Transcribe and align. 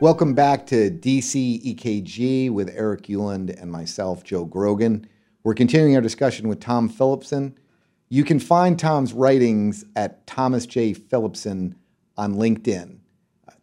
Welcome 0.00 0.32
back 0.32 0.64
to 0.68 0.92
DC 0.92 1.74
EKG 1.74 2.52
with 2.52 2.70
Eric 2.72 3.02
Ueland 3.08 3.60
and 3.60 3.72
myself, 3.72 4.22
Joe 4.22 4.44
Grogan. 4.44 5.08
We're 5.42 5.54
continuing 5.54 5.96
our 5.96 6.00
discussion 6.00 6.46
with 6.46 6.60
Tom 6.60 6.88
Philipson. 6.88 7.58
You 8.08 8.22
can 8.22 8.38
find 8.38 8.78
Tom's 8.78 9.12
writings 9.12 9.84
at 9.96 10.24
Tomas 10.24 10.66
J. 10.66 10.92
Philipson 10.92 11.74
on 12.16 12.36
LinkedIn. 12.36 12.98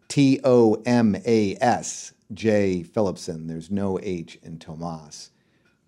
T 0.08 0.38
O 0.44 0.82
M 0.84 1.16
A 1.24 1.56
S 1.62 2.12
J. 2.34 2.82
Philipson. 2.82 3.46
There's 3.46 3.70
no 3.70 3.98
H 4.02 4.38
in 4.42 4.58
Tomas. 4.58 5.30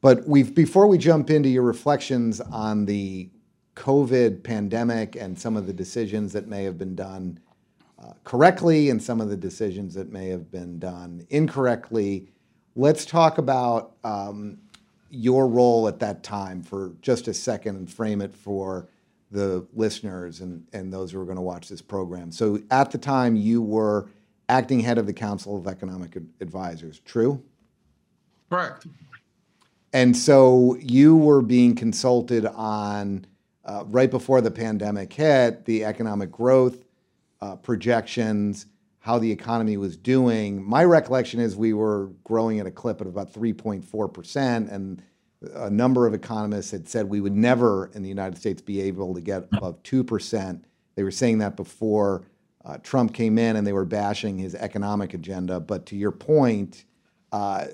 But 0.00 0.26
we've 0.26 0.54
before 0.54 0.86
we 0.86 0.96
jump 0.96 1.28
into 1.28 1.50
your 1.50 1.62
reflections 1.62 2.40
on 2.40 2.86
the 2.86 3.28
COVID 3.76 4.42
pandemic 4.44 5.14
and 5.14 5.38
some 5.38 5.58
of 5.58 5.66
the 5.66 5.74
decisions 5.74 6.32
that 6.32 6.48
may 6.48 6.64
have 6.64 6.78
been 6.78 6.94
done 6.94 7.38
uh, 8.02 8.12
correctly 8.24 8.90
and 8.90 9.02
some 9.02 9.20
of 9.20 9.28
the 9.28 9.36
decisions 9.36 9.94
that 9.94 10.12
may 10.12 10.28
have 10.28 10.50
been 10.50 10.78
done 10.78 11.26
incorrectly. 11.30 12.28
Let's 12.76 13.04
talk 13.04 13.38
about 13.38 13.96
um, 14.04 14.58
your 15.10 15.48
role 15.48 15.88
at 15.88 15.98
that 16.00 16.22
time 16.22 16.62
for 16.62 16.92
just 17.02 17.28
a 17.28 17.34
second 17.34 17.76
and 17.76 17.90
frame 17.90 18.20
it 18.20 18.34
for 18.34 18.88
the 19.30 19.66
listeners 19.74 20.40
and, 20.40 20.64
and 20.72 20.92
those 20.92 21.12
who 21.12 21.20
are 21.20 21.24
going 21.24 21.36
to 21.36 21.42
watch 21.42 21.68
this 21.68 21.82
program. 21.82 22.30
So, 22.30 22.60
at 22.70 22.90
the 22.90 22.98
time, 22.98 23.36
you 23.36 23.60
were 23.60 24.08
acting 24.48 24.80
head 24.80 24.96
of 24.96 25.06
the 25.06 25.12
Council 25.12 25.56
of 25.56 25.66
Economic 25.66 26.16
Advisers, 26.40 27.00
true? 27.00 27.42
Correct. 28.48 28.86
And 29.92 30.16
so 30.16 30.76
you 30.80 31.16
were 31.16 31.42
being 31.42 31.74
consulted 31.74 32.46
on, 32.46 33.26
uh, 33.64 33.84
right 33.86 34.10
before 34.10 34.40
the 34.40 34.50
pandemic 34.50 35.12
hit, 35.12 35.64
the 35.64 35.84
economic 35.84 36.30
growth 36.30 36.84
uh, 37.40 37.56
projections, 37.56 38.66
how 39.00 39.18
the 39.18 39.30
economy 39.30 39.76
was 39.76 39.96
doing. 39.96 40.62
My 40.62 40.84
recollection 40.84 41.40
is 41.40 41.56
we 41.56 41.72
were 41.72 42.10
growing 42.24 42.60
at 42.60 42.66
a 42.66 42.70
clip 42.70 43.00
of 43.00 43.06
about 43.06 43.32
3.4%, 43.32 44.72
and 44.72 45.02
a 45.54 45.70
number 45.70 46.06
of 46.06 46.14
economists 46.14 46.70
had 46.72 46.88
said 46.88 47.08
we 47.08 47.20
would 47.20 47.36
never 47.36 47.90
in 47.94 48.02
the 48.02 48.08
United 48.08 48.38
States 48.38 48.60
be 48.60 48.80
able 48.80 49.14
to 49.14 49.20
get 49.20 49.48
above 49.52 49.82
2%. 49.82 50.62
They 50.96 51.02
were 51.04 51.10
saying 51.10 51.38
that 51.38 51.56
before 51.56 52.24
uh, 52.64 52.78
Trump 52.82 53.14
came 53.14 53.38
in 53.38 53.56
and 53.56 53.66
they 53.66 53.72
were 53.72 53.84
bashing 53.84 54.36
his 54.36 54.54
economic 54.54 55.14
agenda. 55.14 55.60
But 55.60 55.86
to 55.86 55.96
your 55.96 56.10
point, 56.10 56.84
uh, 57.30 57.66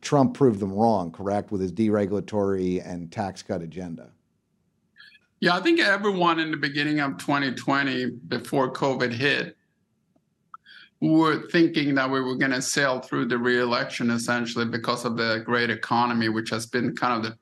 Trump 0.00 0.34
proved 0.34 0.60
them 0.60 0.72
wrong, 0.72 1.10
correct, 1.10 1.50
with 1.50 1.60
his 1.60 1.72
deregulatory 1.72 2.86
and 2.88 3.10
tax 3.10 3.42
cut 3.42 3.62
agenda. 3.62 4.10
Yeah, 5.40 5.54
I 5.54 5.60
think 5.60 5.80
everyone 5.80 6.40
in 6.40 6.50
the 6.50 6.56
beginning 6.56 7.00
of 7.00 7.18
2020, 7.18 8.06
before 8.28 8.72
COVID 8.72 9.12
hit, 9.12 9.56
were 11.00 11.46
thinking 11.50 11.94
that 11.94 12.10
we 12.10 12.20
were 12.22 12.36
going 12.36 12.52
to 12.52 12.62
sail 12.62 13.00
through 13.00 13.26
the 13.26 13.36
reelection 13.36 14.10
essentially 14.10 14.64
because 14.64 15.04
of 15.04 15.16
the 15.16 15.42
great 15.44 15.68
economy, 15.68 16.30
which 16.30 16.48
has 16.48 16.64
been 16.64 16.96
kind 16.96 17.14
of 17.14 17.22
the 17.22 17.38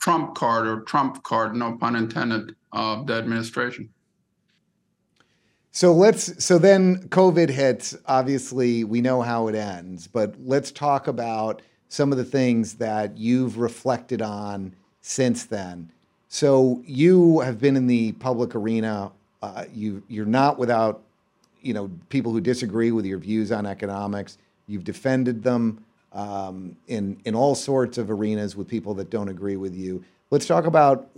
trump 0.00 0.34
card 0.34 0.66
or 0.66 0.80
trump 0.80 1.22
card, 1.22 1.54
no 1.54 1.76
pun 1.76 1.96
intended, 1.96 2.56
of 2.72 3.06
the 3.06 3.14
administration. 3.14 3.90
So 5.70 5.92
let's 5.92 6.42
so 6.44 6.58
then 6.58 7.08
COVID 7.08 7.48
hits. 7.48 7.96
Obviously, 8.06 8.84
we 8.84 9.00
know 9.00 9.22
how 9.22 9.48
it 9.48 9.54
ends, 9.54 10.06
but 10.06 10.34
let's 10.38 10.70
talk 10.70 11.08
about 11.08 11.62
some 11.88 12.12
of 12.12 12.18
the 12.18 12.24
things 12.24 12.74
that 12.74 13.16
you've 13.16 13.58
reflected 13.58 14.22
on 14.22 14.74
since 15.02 15.44
then. 15.44 15.90
So 16.32 16.82
you 16.86 17.40
have 17.40 17.60
been 17.60 17.76
in 17.76 17.86
the 17.86 18.12
public 18.12 18.54
arena. 18.54 19.12
Uh, 19.42 19.66
you 19.74 20.02
you're 20.08 20.24
not 20.24 20.58
without, 20.58 21.02
you 21.60 21.74
know, 21.74 21.90
people 22.08 22.32
who 22.32 22.40
disagree 22.40 22.90
with 22.90 23.04
your 23.04 23.18
views 23.18 23.52
on 23.52 23.66
economics. 23.66 24.38
You've 24.66 24.82
defended 24.82 25.42
them 25.42 25.84
um, 26.14 26.74
in 26.88 27.20
in 27.26 27.34
all 27.34 27.54
sorts 27.54 27.98
of 27.98 28.10
arenas 28.10 28.56
with 28.56 28.66
people 28.66 28.94
that 28.94 29.10
don't 29.10 29.28
agree 29.28 29.56
with 29.56 29.74
you. 29.74 30.02
Let's 30.30 30.46
talk 30.46 30.64
about 30.64 31.10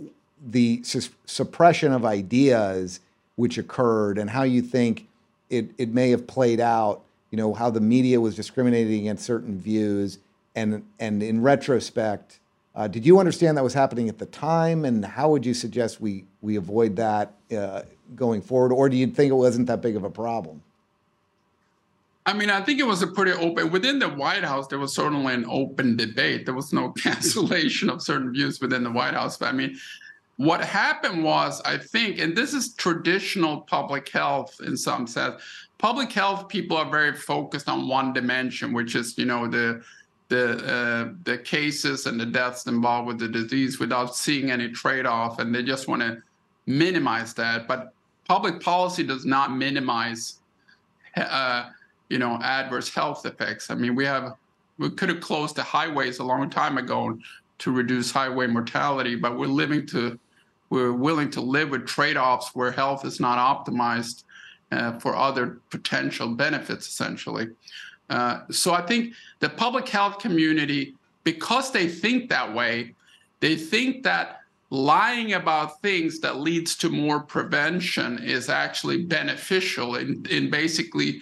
the 0.47 0.83
su- 0.83 1.13
suppression 1.25 1.93
of 1.93 2.03
ideas 2.03 2.99
which 3.37 3.57
occurred 3.57 4.17
and 4.17 4.29
how 4.29 4.43
you 4.43 4.61
think 4.61 5.07
it 5.49 5.69
it 5.77 5.93
may 5.93 6.09
have 6.09 6.27
played 6.27 6.59
out. 6.59 7.03
You 7.31 7.37
know 7.37 7.53
how 7.53 7.69
the 7.69 7.79
media 7.79 8.19
was 8.19 8.35
discriminating 8.35 9.03
against 9.03 9.23
certain 9.23 9.61
views, 9.61 10.19
and 10.55 10.83
and 10.99 11.23
in 11.23 11.41
retrospect 11.41 12.41
uh, 12.75 12.87
did 12.87 13.05
you 13.05 13.19
understand 13.19 13.57
that 13.57 13.63
was 13.63 13.73
happening 13.73 14.09
at 14.09 14.17
the 14.17 14.25
time, 14.25 14.83
and 14.83 15.03
how 15.05 15.29
would 15.29 15.45
you 15.45 15.53
suggest 15.53 16.01
we 16.01 16.25
we 16.41 16.57
avoid 16.57 16.95
that 16.97 17.33
uh, 17.55 17.83
going 18.15 18.41
forward, 18.41 18.73
or 18.73 18.89
do 18.89 18.97
you 18.97 19.07
think 19.07 19.31
it 19.31 19.35
wasn't 19.35 19.67
that 19.67 19.81
big 19.81 19.95
of 19.95 20.03
a 20.03 20.09
problem? 20.09 20.61
I 22.25 22.33
mean, 22.33 22.49
I 22.49 22.61
think 22.61 22.79
it 22.79 22.87
was 22.87 23.03
a 23.03 23.07
pretty 23.07 23.31
open 23.31 23.71
within 23.71 23.99
the 23.99 24.09
White 24.09 24.43
House. 24.43 24.67
There 24.67 24.79
was 24.79 24.93
certainly 24.93 25.33
an 25.33 25.45
open 25.47 25.95
debate. 25.95 26.45
There 26.45 26.55
was 26.55 26.73
no 26.73 26.91
cancellation 27.03 27.89
of 27.89 28.01
certain 28.01 28.33
views 28.33 28.59
within 28.59 28.83
the 28.83 28.91
White 28.91 29.13
House. 29.13 29.37
But 29.37 29.49
I 29.49 29.51
mean, 29.51 29.77
what 30.37 30.61
happened 30.61 31.23
was, 31.23 31.61
I 31.61 31.77
think, 31.77 32.19
and 32.19 32.35
this 32.35 32.53
is 32.53 32.73
traditional 32.73 33.61
public 33.61 34.09
health 34.09 34.59
in 34.65 34.75
some 34.75 35.07
sense. 35.07 35.41
Public 35.77 36.11
health 36.11 36.49
people 36.49 36.75
are 36.77 36.89
very 36.89 37.13
focused 37.13 37.69
on 37.69 37.87
one 37.87 38.11
dimension, 38.11 38.73
which 38.73 38.95
is, 38.95 39.17
you 39.17 39.25
know, 39.25 39.47
the 39.47 39.81
the 40.27 40.57
uh, 40.65 41.13
the 41.23 41.37
cases 41.37 42.05
and 42.07 42.19
the 42.19 42.25
deaths 42.25 42.65
involved 42.65 43.07
with 43.07 43.19
the 43.19 43.27
disease 43.27 43.79
without 43.79 44.15
seeing 44.15 44.51
any 44.51 44.69
trade-off, 44.69 45.39
and 45.39 45.53
they 45.53 45.63
just 45.63 45.87
want 45.87 46.01
to 46.01 46.21
minimize 46.65 47.33
that. 47.35 47.67
But 47.67 47.93
public 48.27 48.61
policy 48.61 49.03
does 49.03 49.25
not 49.25 49.55
minimize, 49.55 50.39
uh, 51.15 51.69
you 52.09 52.17
know, 52.17 52.39
adverse 52.41 52.89
health 52.89 53.25
effects. 53.25 53.69
I 53.69 53.75
mean, 53.75 53.95
we 53.95 54.05
have 54.05 54.33
we 54.77 54.89
could 54.89 55.09
have 55.09 55.21
closed 55.21 55.55
the 55.55 55.63
highways 55.63 56.19
a 56.19 56.23
long 56.23 56.49
time 56.49 56.77
ago 56.77 57.17
to 57.59 57.71
reduce 57.71 58.11
highway 58.11 58.47
mortality, 58.47 59.15
but 59.15 59.37
we're 59.37 59.47
living 59.47 59.85
to 59.87 60.19
we're 60.71 60.93
willing 60.93 61.29
to 61.29 61.41
live 61.41 61.69
with 61.69 61.85
trade-offs 61.85 62.55
where 62.55 62.71
health 62.71 63.05
is 63.05 63.19
not 63.19 63.37
optimized 63.37 64.23
uh, 64.71 64.97
for 64.99 65.15
other 65.15 65.59
potential 65.69 66.29
benefits, 66.29 66.87
essentially. 66.87 67.47
Uh, 68.09 68.41
so 68.51 68.73
I 68.73 68.81
think 68.81 69.13
the 69.39 69.49
public 69.49 69.87
health 69.89 70.19
community, 70.19 70.95
because 71.23 71.71
they 71.71 71.87
think 71.87 72.29
that 72.29 72.53
way, 72.53 72.93
they 73.39 73.55
think 73.55 74.03
that 74.03 74.41
lying 74.69 75.33
about 75.33 75.81
things 75.81 76.19
that 76.19 76.37
leads 76.37 76.75
to 76.75 76.89
more 76.89 77.19
prevention 77.19 78.19
is 78.19 78.49
actually 78.49 79.03
beneficial 79.03 79.95
in, 79.95 80.25
in 80.29 80.49
basically 80.49 81.21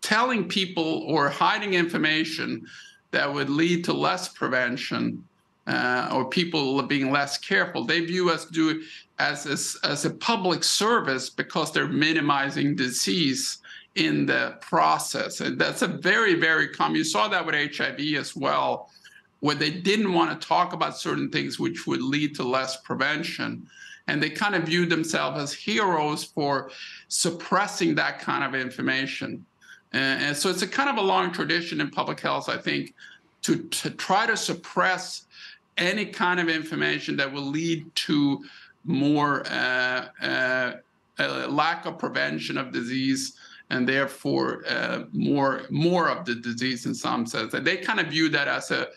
telling 0.00 0.48
people 0.48 1.04
or 1.06 1.28
hiding 1.28 1.74
information 1.74 2.66
that 3.10 3.32
would 3.32 3.50
lead 3.50 3.84
to 3.84 3.92
less 3.92 4.28
prevention 4.28 5.24
uh, 5.66 6.10
or 6.12 6.24
people 6.28 6.80
being 6.82 7.10
less 7.10 7.36
careful. 7.36 7.84
They 7.84 8.00
view 8.00 8.30
us 8.30 8.46
do 8.46 8.82
as, 9.18 9.46
as 9.46 9.76
as 9.84 10.04
a 10.04 10.10
public 10.10 10.64
service 10.64 11.28
because 11.28 11.72
they're 11.72 11.88
minimizing 11.88 12.76
disease 12.76 13.58
in 13.94 14.26
the 14.26 14.56
process. 14.60 15.40
And 15.40 15.58
that's 15.58 15.82
a 15.82 15.88
very, 15.88 16.34
very 16.34 16.68
common. 16.68 16.96
You 16.96 17.04
saw 17.04 17.28
that 17.28 17.44
with 17.44 17.54
HIV 17.54 18.00
as 18.16 18.36
well, 18.36 18.90
where 19.40 19.54
they 19.54 19.70
didn't 19.70 20.12
want 20.12 20.40
to 20.40 20.46
talk 20.46 20.72
about 20.72 20.96
certain 20.96 21.30
things 21.30 21.58
which 21.58 21.86
would 21.86 22.02
lead 22.02 22.34
to 22.36 22.42
less 22.44 22.80
prevention. 22.80 23.68
And 24.06 24.22
they 24.22 24.30
kind 24.30 24.54
of 24.54 24.64
viewed 24.64 24.88
themselves 24.88 25.38
as 25.38 25.52
heroes 25.52 26.24
for 26.24 26.70
suppressing 27.08 27.94
that 27.96 28.20
kind 28.20 28.44
of 28.44 28.58
information. 28.58 29.44
And, 29.92 30.36
so 30.36 30.50
it's 30.50 30.62
a 30.62 30.68
kind 30.68 30.90
of 30.90 30.96
a 30.96 31.06
long 31.06 31.32
tradition 31.32 31.80
in 31.80 31.90
public 31.90 32.20
health, 32.20 32.48
I 32.48 32.58
think, 32.58 32.94
to, 33.42 33.62
to 33.62 33.90
try 33.90 34.26
to 34.26 34.36
suppress 34.36 35.24
any 35.76 36.04
kind 36.06 36.40
of 36.40 36.48
information 36.48 37.16
that 37.16 37.32
will 37.32 37.46
lead 37.46 37.94
to 37.94 38.44
more 38.84 39.46
uh, 39.46 40.08
uh, 40.20 40.72
lack 41.48 41.86
of 41.86 41.98
prevention 41.98 42.58
of 42.58 42.72
disease 42.72 43.34
and 43.70 43.88
therefore 43.88 44.64
uh, 44.68 45.04
more 45.12 45.62
more 45.70 46.08
of 46.08 46.24
the 46.24 46.34
disease 46.34 46.86
in 46.86 46.94
some 46.94 47.26
sense. 47.26 47.54
And 47.54 47.66
they 47.66 47.76
kind 47.76 48.00
of 48.00 48.06
view 48.06 48.28
that 48.30 48.48
as 48.48 48.70
a 48.70 48.88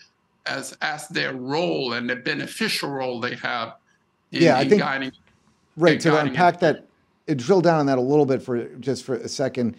as 0.46 0.78
as 0.82 1.08
their 1.10 1.34
role 1.34 1.94
and 1.94 2.10
the 2.10 2.16
beneficial 2.16 2.90
role 2.90 3.20
they 3.20 3.36
have. 3.36 3.76
In, 4.32 4.44
yeah, 4.44 4.58
I 4.58 4.68
think 4.68 4.82
guiding, 4.82 5.12
right. 5.76 6.00
To 6.00 6.20
unpack 6.20 6.60
that, 6.62 6.86
drill 7.36 7.62
down 7.62 7.80
on 7.80 7.86
that 7.88 7.98
a 7.98 8.02
little 8.02 8.26
bit 8.26 8.42
for 8.42 8.66
just 8.76 9.04
for 9.04 9.16
a 9.16 9.28
second. 9.28 9.76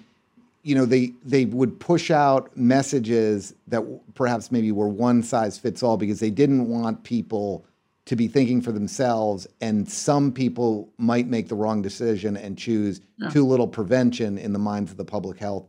You 0.63 0.75
know, 0.75 0.85
they 0.85 1.13
they 1.25 1.47
would 1.47 1.81
push 1.81 2.11
out 2.11 2.55
messages 2.57 3.55
that 3.69 3.83
perhaps 4.15 4.53
maybe 4.53 4.71
were 4.73 4.89
one 4.89 5.23
size 5.23 5.59
fits 5.59 5.83
all 5.83 5.97
because 5.97 6.21
they 6.21 6.31
didn't 6.31 6.69
want 6.69 7.03
people 7.03 7.65
to 8.05 8.17
be 8.17 8.27
thinking 8.27 8.61
for 8.61 8.73
themselves 8.73 9.47
and 9.61 9.89
some 9.89 10.33
people 10.33 10.93
might 10.99 11.29
make 11.29 11.49
the 11.49 11.55
wrong 11.55 11.83
decision 11.83 12.37
and 12.37 12.59
choose 12.59 13.01
yeah. 13.19 13.29
too 13.31 13.47
little 13.47 13.69
prevention 13.69 14.39
in 14.39 14.53
the 14.53 14.59
minds 14.59 14.91
of 14.91 14.97
the 14.97 15.05
public 15.05 15.39
health 15.39 15.67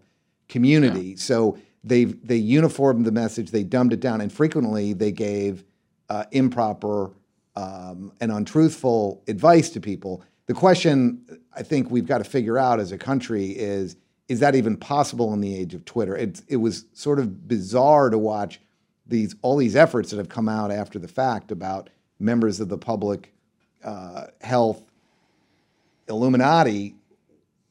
community 0.47 1.09
yeah. 1.09 1.15
so 1.17 1.57
they 1.83 2.05
they 2.05 2.35
uniformed 2.35 3.05
the 3.05 3.11
message 3.11 3.51
they 3.51 3.63
dumbed 3.63 3.93
it 3.93 3.99
down 3.99 4.21
and 4.21 4.31
frequently 4.31 4.93
they 4.93 5.11
gave 5.11 5.63
uh, 6.09 6.25
improper 6.31 7.11
um, 7.55 8.11
and 8.19 8.31
untruthful 8.31 9.23
advice 9.27 9.69
to 9.69 9.79
people 9.79 10.23
the 10.47 10.53
question 10.53 11.23
i 11.55 11.61
think 11.61 11.89
we've 11.91 12.07
got 12.07 12.17
to 12.17 12.23
figure 12.23 12.57
out 12.57 12.79
as 12.79 12.91
a 12.91 12.97
country 12.97 13.47
is 13.51 13.95
is 14.27 14.39
that 14.39 14.55
even 14.55 14.77
possible 14.77 15.33
in 15.33 15.41
the 15.41 15.55
age 15.55 15.73
of 15.73 15.85
Twitter? 15.85 16.15
It's, 16.15 16.41
it 16.47 16.57
was 16.57 16.85
sort 16.93 17.19
of 17.19 17.47
bizarre 17.47 18.09
to 18.09 18.17
watch 18.17 18.59
these 19.05 19.35
all 19.41 19.57
these 19.57 19.75
efforts 19.75 20.11
that 20.11 20.17
have 20.17 20.29
come 20.29 20.47
out 20.47 20.71
after 20.71 20.97
the 20.97 21.09
fact 21.09 21.51
about 21.51 21.89
members 22.23 22.59
of 22.59 22.69
the 22.69 22.77
public 22.77 23.33
uh, 23.83 24.27
health 24.41 24.83
Illuminati 26.07 26.95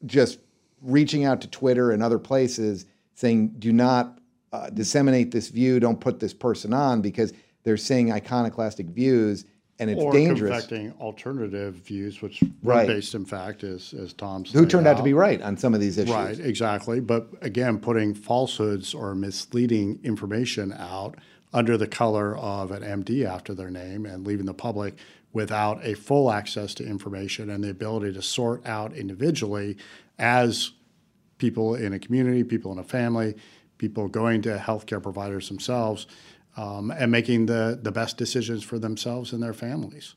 just 0.07 0.39
reaching 0.83 1.25
out 1.25 1.41
to 1.41 1.49
Twitter 1.49 1.91
and 1.91 2.03
other 2.03 2.19
places 2.19 2.87
saying, 3.15 3.49
do 3.59 3.73
not 3.73 4.19
uh, 4.53 4.69
disseminate 4.71 5.31
this 5.31 5.49
view, 5.49 5.81
don't 5.81 6.01
put 6.01 6.21
this 6.21 6.35
person 6.35 6.73
on 6.73 7.01
because 7.01 7.33
they're 7.63 7.77
saying 7.77 8.13
iconoclastic 8.13 8.87
views 8.87 9.45
and 9.79 9.91
it's 9.91 10.01
or 10.01 10.13
dangerous. 10.13 10.51
confecting 10.51 10.93
alternative 11.01 11.75
views, 11.75 12.21
which 12.21 12.43
Right. 12.63 12.87
based 12.87 13.15
in 13.15 13.25
fact, 13.25 13.65
as, 13.65 13.95
as 13.95 14.13
Tom's 14.13 14.53
Who 14.53 14.67
turned 14.67 14.87
out 14.87 14.97
to 14.99 15.03
be 15.03 15.15
right 15.15 15.41
on 15.41 15.57
some 15.57 15.75
of 15.75 15.81
these 15.81 15.99
issues. 15.99 16.15
Right, 16.15 16.39
exactly. 16.39 17.01
But 17.01 17.29
again, 17.41 17.79
putting 17.79 18.15
falsehoods 18.15 18.95
or 18.95 19.15
misleading 19.15 19.99
information 20.05 20.73
out 20.73 21.17
under 21.53 21.77
the 21.77 21.87
color 21.87 22.37
of 22.37 22.71
an 22.71 22.83
MD 22.83 23.25
after 23.25 23.55
their 23.55 23.71
name 23.71 24.07
and 24.07 24.27
leaving 24.27 24.47
the 24.47 24.55
public 24.55 24.97
without 25.33 25.85
a 25.85 25.95
full 25.95 26.31
access 26.31 26.75
to 26.75 26.87
information 26.87 27.51
and 27.51 27.63
the 27.63 27.71
ability 27.71 28.13
to 28.13 28.23
sort 28.23 28.67
out 28.67 28.95
individually 28.95 29.77
as 30.19 30.73
people 31.39 31.75
in 31.75 31.93
a 31.93 31.99
community, 31.99 32.45
people 32.45 32.73
in 32.73 32.79
a 32.79 32.85
family, 32.85 33.35
people 33.79 34.09
going 34.09 34.43
to 34.43 34.57
healthcare 34.57 35.03
providers 35.03 35.49
themselves, 35.49 36.07
um, 36.57 36.91
and 36.91 37.11
making 37.11 37.47
the, 37.47 37.79
the 37.83 37.91
best 37.91 38.17
decisions 38.17 38.63
for 38.63 38.79
themselves 38.79 39.33
and 39.33 39.43
their 39.43 39.55
families. 39.55 40.15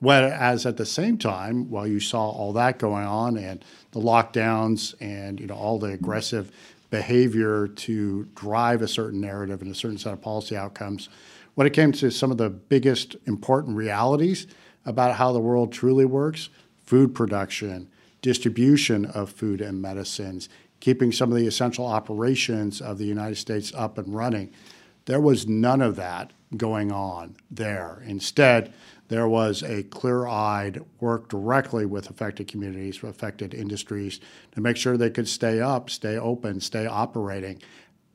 Whereas 0.00 0.66
at 0.66 0.76
the 0.76 0.86
same 0.86 1.18
time, 1.18 1.70
while 1.70 1.86
you 1.86 2.00
saw 2.00 2.28
all 2.28 2.52
that 2.54 2.78
going 2.78 3.06
on 3.06 3.36
and 3.36 3.64
the 3.92 4.00
lockdowns 4.00 4.94
and 5.00 5.38
you 5.38 5.46
know 5.46 5.54
all 5.54 5.78
the 5.78 5.92
aggressive 5.92 6.50
behavior 6.94 7.66
to 7.66 8.22
drive 8.36 8.80
a 8.80 8.86
certain 8.86 9.20
narrative 9.20 9.60
and 9.60 9.68
a 9.68 9.74
certain 9.74 9.98
set 9.98 10.12
of 10.12 10.22
policy 10.22 10.56
outcomes, 10.56 11.08
when 11.56 11.66
it 11.66 11.72
came 11.72 11.90
to 11.90 12.08
some 12.08 12.30
of 12.30 12.36
the 12.36 12.48
biggest 12.48 13.16
important 13.26 13.76
realities 13.76 14.46
about 14.86 15.16
how 15.16 15.32
the 15.32 15.40
world 15.40 15.72
truly 15.72 16.04
works, 16.04 16.50
food 16.84 17.12
production, 17.12 17.90
distribution 18.22 19.06
of 19.06 19.28
food 19.28 19.60
and 19.60 19.82
medicines, 19.82 20.48
keeping 20.78 21.10
some 21.10 21.32
of 21.32 21.36
the 21.36 21.48
essential 21.48 21.84
operations 21.84 22.80
of 22.80 22.98
the 22.98 23.06
United 23.06 23.38
States 23.38 23.72
up 23.74 23.98
and 23.98 24.14
running. 24.14 24.52
There 25.06 25.20
was 25.20 25.48
none 25.48 25.82
of 25.82 25.96
that 25.96 26.32
going 26.56 26.92
on 26.92 27.34
there. 27.50 28.04
Instead, 28.06 28.72
there 29.08 29.28
was 29.28 29.62
a 29.62 29.82
clear 29.84 30.26
eyed 30.26 30.82
work 31.00 31.28
directly 31.28 31.86
with 31.86 32.08
affected 32.10 32.48
communities, 32.48 33.02
affected 33.02 33.54
industries 33.54 34.20
to 34.52 34.60
make 34.60 34.76
sure 34.76 34.96
they 34.96 35.10
could 35.10 35.28
stay 35.28 35.60
up, 35.60 35.90
stay 35.90 36.16
open, 36.16 36.60
stay 36.60 36.86
operating. 36.86 37.60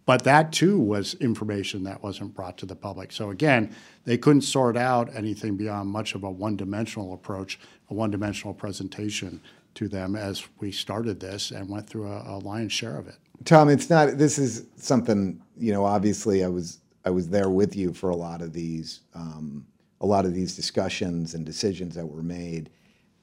But 0.06 0.24
that 0.24 0.51
too 0.51 0.80
was 0.80 1.13
information 1.15 1.83
that 1.83 2.01
wasn't 2.01 2.33
brought 2.33 2.57
to 2.57 2.65
the 2.65 2.75
public. 2.75 3.12
So 3.12 3.30
again, 3.30 3.75
they 4.06 4.18
couldn't 4.18 4.41
sort 4.41 4.75
out 4.75 5.15
anything 5.15 5.56
beyond 5.56 5.89
much 5.89 6.15
of 6.15 6.24
a 6.24 6.31
one 6.31 6.56
dimensional 6.56 7.13
approach, 7.13 7.59
a 7.92 7.94
one 7.94 8.09
dimensional 8.09 8.56
presentation 8.56 9.39
to 9.75 9.88
them 9.88 10.15
as 10.15 10.44
we 10.59 10.71
started 10.71 11.19
this 11.19 11.51
and 11.51 11.69
went 11.69 11.88
through 11.88 12.07
a, 12.12 12.24
a 12.25 12.39
lion's 12.39 12.74
share 12.74 12.97
of 12.97 13.07
it. 13.07 13.18
Tom, 13.45 13.69
it's 13.69 13.89
not. 13.89 14.18
This 14.18 14.39
is 14.39 14.65
something 14.75 15.42
you 15.57 15.71
know. 15.71 15.85
Obviously, 15.85 16.44
I 16.44 16.47
was 16.47 16.80
I 17.06 17.12
was 17.12 17.30
there 17.30 17.50
with 17.50 17.75
you 17.75 17.94
for 17.94 18.09
a 18.09 18.15
lot 18.15 18.42
of 18.42 18.51
these 18.51 19.01
um, 19.13 19.65
a 20.01 20.05
lot 20.05 20.25
of 20.25 20.33
these 20.33 20.55
discussions 20.55 21.33
and 21.33 21.45
decisions 21.45 21.95
that 21.95 22.05
were 22.05 22.23
made. 22.23 22.69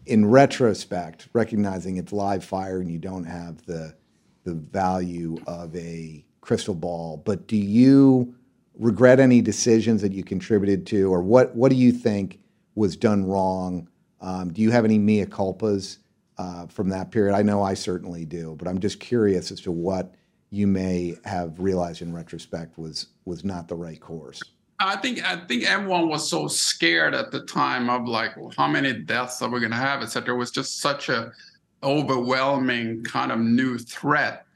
In 0.06 0.26
retrospect, 0.26 1.28
recognizing 1.32 1.96
it's 1.96 2.12
live 2.12 2.44
fire 2.44 2.80
and 2.80 2.90
you 2.90 2.98
don't 2.98 3.24
have 3.24 3.64
the 3.66 3.94
the 4.44 4.54
value 4.54 5.36
of 5.48 5.74
a 5.74 6.24
crystal 6.40 6.74
ball, 6.74 7.16
but 7.24 7.48
do 7.48 7.56
you 7.56 8.32
regret 8.74 9.18
any 9.18 9.40
decisions 9.40 10.00
that 10.02 10.12
you 10.12 10.22
contributed 10.22 10.86
to, 10.86 11.12
or 11.12 11.20
what 11.20 11.54
what 11.56 11.70
do 11.70 11.76
you 11.76 11.90
think 11.90 12.38
was 12.74 12.96
done 12.96 13.24
wrong? 13.24 13.88
Um, 14.20 14.52
do 14.52 14.62
you 14.62 14.70
have 14.70 14.84
any 14.84 14.98
mea 14.98 15.24
culpas? 15.24 15.98
uh, 16.38 16.66
from 16.66 16.88
that 16.90 17.10
period. 17.10 17.34
I 17.34 17.42
know 17.42 17.62
I 17.62 17.74
certainly 17.74 18.24
do, 18.24 18.56
but 18.58 18.68
I'm 18.68 18.78
just 18.78 19.00
curious 19.00 19.50
as 19.50 19.60
to 19.62 19.72
what 19.72 20.14
you 20.50 20.66
may 20.66 21.16
have 21.24 21.58
realized 21.58 22.02
in 22.02 22.14
retrospect 22.14 22.78
was 22.78 23.08
was 23.24 23.44
not 23.44 23.68
the 23.68 23.74
right 23.74 24.00
course. 24.00 24.42
I 24.78 24.96
think 24.96 25.24
I 25.24 25.36
think 25.46 25.64
everyone 25.64 26.08
was 26.08 26.28
so 26.28 26.48
scared 26.48 27.14
at 27.14 27.30
the 27.30 27.40
time 27.40 27.88
of 27.88 28.06
like 28.06 28.36
well, 28.36 28.52
how 28.56 28.68
many 28.68 28.92
deaths 28.92 29.40
are 29.42 29.48
we 29.48 29.60
going 29.60 29.72
to 29.72 29.76
have, 29.76 30.02
etc. 30.02 30.34
It 30.34 30.38
was 30.38 30.50
just 30.50 30.80
such 30.80 31.08
a 31.08 31.32
overwhelming 31.82 33.04
kind 33.04 33.32
of 33.32 33.38
new 33.38 33.78
threat 33.78 34.46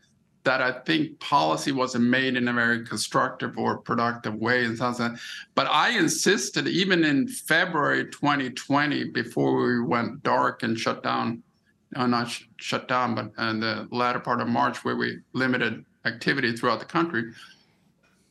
that 0.45 0.63
I 0.63 0.73
think 0.73 1.21
policy 1.21 1.71
wasn't 1.71 2.05
made 2.05 2.37
in 2.37 2.49
a 2.49 2.53
very 2.53 2.85
constructive 2.85 3.59
or 3.59 3.79
productive 3.79 4.35
way 4.35 4.65
and 4.65 4.77
that. 4.77 5.19
But 5.55 5.67
I 5.67 5.91
insisted, 5.91 6.67
even 6.67 7.05
in 7.05 7.29
February 7.29 8.07
2020, 8.07 9.05
before 9.11 9.63
we 9.63 9.83
went 9.83 10.23
dark 10.23 10.63
and 10.63 10.79
shut 10.79 11.03
down, 11.03 11.43
uh, 11.95 12.07
not 12.07 12.31
sh- 12.31 12.45
shut 12.57 12.89
down, 12.89 13.15
but 13.15 13.33
in 13.39 13.61
the 13.61 13.87
latter 13.91 14.21
part 14.21 14.41
of 14.41 14.49
March, 14.49 14.83
where 14.83 14.97
we 14.97 15.19
limited 15.35 15.85
activity 16.07 16.57
throughout 16.57 16.79
the 16.79 16.87
country. 16.87 17.33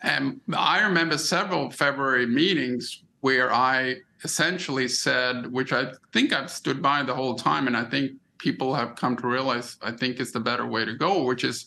And 0.02 0.40
I 0.54 0.82
remember 0.82 1.18
several 1.18 1.70
February 1.70 2.26
meetings 2.26 3.04
where 3.22 3.52
I 3.54 3.98
essentially 4.24 4.88
said, 4.88 5.52
which 5.52 5.74
I 5.74 5.92
think 6.14 6.34
I've 6.34 6.52
stood 6.52 6.82
by 6.82 7.04
the 7.04 7.14
whole 7.14 7.36
time, 7.36 7.68
and 7.68 7.76
I 7.76 7.84
think 7.84 8.14
people 8.38 8.74
have 8.74 8.96
come 8.96 9.18
to 9.18 9.28
realize 9.28 9.78
I 9.82 9.92
think 9.92 10.20
is 10.20 10.32
the 10.32 10.40
better 10.40 10.66
way 10.66 10.86
to 10.86 10.94
go, 10.94 11.24
which 11.24 11.44
is 11.44 11.66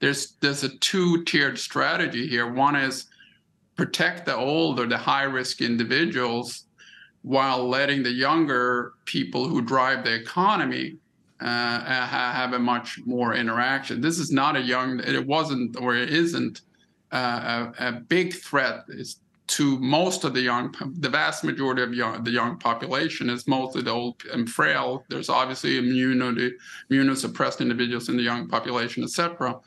there's 0.00 0.32
there's 0.40 0.64
a 0.64 0.76
two-tiered 0.78 1.58
strategy 1.58 2.26
here. 2.26 2.52
One 2.52 2.76
is 2.76 3.06
protect 3.76 4.26
the 4.26 4.34
old 4.36 4.80
or 4.80 4.86
the 4.86 4.98
high-risk 4.98 5.60
individuals 5.60 6.64
while 7.22 7.68
letting 7.68 8.02
the 8.02 8.10
younger 8.12 8.94
people 9.04 9.48
who 9.48 9.60
drive 9.60 10.04
the 10.04 10.14
economy 10.14 10.96
uh, 11.40 11.80
have 12.06 12.52
a 12.52 12.58
much 12.58 13.00
more 13.06 13.34
interaction. 13.34 14.00
This 14.00 14.18
is 14.18 14.32
not 14.32 14.56
a 14.56 14.60
young, 14.60 15.00
it 15.00 15.24
wasn't 15.24 15.76
or 15.80 15.94
it 15.94 16.10
isn't 16.10 16.62
a, 17.12 17.72
a 17.78 17.92
big 17.92 18.34
threat 18.34 18.84
is 18.88 19.20
to 19.48 19.78
most 19.78 20.24
of 20.24 20.34
the 20.34 20.42
young, 20.42 20.74
the 20.98 21.08
vast 21.08 21.42
majority 21.42 21.82
of 21.82 21.94
young, 21.94 22.22
the 22.22 22.30
young 22.30 22.58
population 22.58 23.30
is 23.30 23.48
mostly 23.48 23.82
the 23.82 23.90
old 23.90 24.22
and 24.32 24.48
frail. 24.48 25.04
There's 25.08 25.30
obviously 25.30 25.80
immuno, 25.80 26.50
immunosuppressed 26.90 27.60
individuals 27.60 28.10
in 28.10 28.16
the 28.18 28.22
young 28.22 28.46
population, 28.46 29.02
etc. 29.02 29.58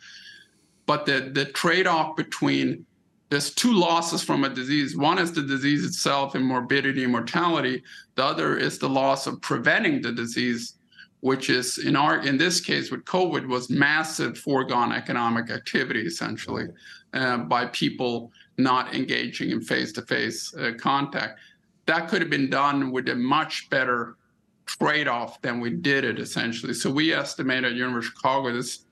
But 0.86 1.06
the, 1.06 1.32
the 1.34 1.46
trade-off 1.46 2.16
between 2.16 2.86
there's 3.32 3.56
two 3.56 3.72
losses 3.72 4.22
from 4.22 4.44
a 4.44 4.50
disease. 4.50 4.98
One 4.98 5.18
is 5.18 5.32
the 5.32 5.42
disease 5.42 5.86
itself 5.86 6.36
in 6.36 6.44
morbidity 6.44 7.04
and 7.04 7.14
mortality. 7.14 7.82
The 8.16 8.26
other 8.26 8.58
is 8.58 8.78
the 8.78 8.90
loss 8.90 9.26
of 9.26 9.40
preventing 9.40 10.02
the 10.02 10.12
disease, 10.12 10.74
which 11.22 11.50
is 11.50 11.78
in 11.78 11.96
our 11.96 12.20
in 12.20 12.38
this 12.38 12.60
case 12.60 12.92
with 12.92 13.06
COVID 13.06 13.48
was 13.48 13.70
massive 13.70 14.38
foregone 14.38 14.92
economic 14.92 15.50
activity 15.50 16.02
essentially 16.02 16.68
uh, 17.14 17.38
by 17.38 17.68
people 17.68 18.32
not 18.58 18.94
engaging 18.94 19.52
in 19.52 19.62
face-to-face 19.62 20.54
uh, 20.56 20.72
contact. 20.78 21.40
That 21.86 22.10
could 22.10 22.22
have 22.22 22.30
been 22.30 22.50
done 22.50 22.92
with 22.92 23.08
a 23.10 23.16
much 23.16 23.70
better 23.70 24.18
trade-off 24.66 25.42
than 25.42 25.60
we 25.60 25.72
did 25.72 26.04
it 26.04 26.20
essentially. 26.20 26.74
So 26.74 26.92
we 26.92 27.14
estimate 27.14 27.64
at 27.64 27.74
University 27.74 28.14
of 28.14 28.18
Chicago 28.18 28.54
this 28.54 28.86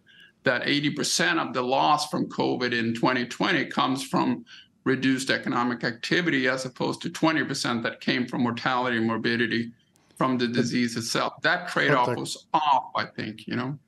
that 0.44 0.64
80% 0.64 1.46
of 1.46 1.54
the 1.54 1.62
loss 1.62 2.10
from 2.10 2.28
COVID 2.28 2.74
in 2.74 2.94
2020 2.94 3.66
comes 3.66 4.04
from 4.04 4.46
reduced 4.86 5.30
economic 5.30 5.84
activity 5.84 6.48
as 6.48 6.66
opposed 6.66 7.02
to 7.02 7.10
20% 7.10 7.84
that 7.84 8.00
came 8.00 8.26
from 8.26 8.44
mortality 8.44 8.98
and 8.98 9.06
morbidity 9.06 9.72
from 10.20 10.38
the 10.38 10.48
disease 10.50 10.98
itself. 10.98 11.42
That 11.44 11.70
trade-off 11.70 12.10
was 12.18 12.46
off, 12.54 12.92
I 12.94 13.06
think, 13.06 13.48
you 13.48 13.56
know. 13.56 13.80